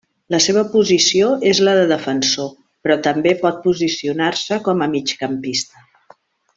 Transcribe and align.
La 0.33 0.37
seva 0.43 0.61
posició 0.75 1.27
és 1.49 1.61
la 1.67 1.75
de 1.79 1.83
defensor, 1.91 2.49
però 2.87 2.97
també 3.09 3.37
pot 3.45 3.63
posicionar-se 3.69 4.63
com 4.69 4.83
a 4.89 4.93
migcampista. 4.99 5.89